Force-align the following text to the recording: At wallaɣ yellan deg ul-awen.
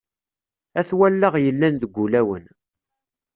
At 0.79 0.89
wallaɣ 0.97 1.33
yellan 1.43 1.75
deg 1.81 1.93
ul-awen. 2.03 2.45